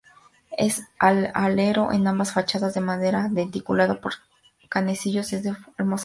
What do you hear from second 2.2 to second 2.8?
fachadas,